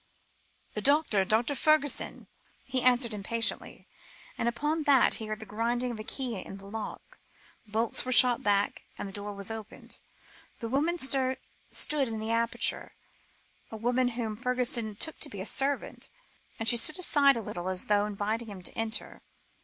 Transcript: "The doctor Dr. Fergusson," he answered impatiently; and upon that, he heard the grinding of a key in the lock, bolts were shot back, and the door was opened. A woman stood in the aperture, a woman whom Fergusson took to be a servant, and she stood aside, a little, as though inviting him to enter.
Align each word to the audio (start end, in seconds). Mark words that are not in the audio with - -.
"The 0.73 0.81
doctor 0.81 1.23
Dr. 1.25 1.53
Fergusson," 1.53 2.25
he 2.65 2.81
answered 2.81 3.13
impatiently; 3.13 3.87
and 4.35 4.49
upon 4.49 4.81
that, 4.85 5.13
he 5.17 5.27
heard 5.27 5.39
the 5.39 5.45
grinding 5.45 5.91
of 5.91 5.99
a 5.99 6.03
key 6.03 6.39
in 6.43 6.57
the 6.57 6.65
lock, 6.65 7.19
bolts 7.67 8.03
were 8.03 8.11
shot 8.11 8.41
back, 8.41 8.81
and 8.97 9.07
the 9.07 9.13
door 9.13 9.31
was 9.31 9.51
opened. 9.51 9.99
A 10.59 10.67
woman 10.67 10.97
stood 10.97 11.37
in 12.07 12.17
the 12.19 12.31
aperture, 12.31 12.95
a 13.69 13.77
woman 13.77 14.07
whom 14.17 14.35
Fergusson 14.37 14.95
took 14.95 15.19
to 15.19 15.29
be 15.29 15.39
a 15.39 15.45
servant, 15.45 16.09
and 16.57 16.67
she 16.67 16.77
stood 16.77 16.97
aside, 16.97 17.37
a 17.37 17.41
little, 17.43 17.69
as 17.69 17.85
though 17.85 18.07
inviting 18.07 18.47
him 18.49 18.63
to 18.63 18.73
enter. 18.75 19.21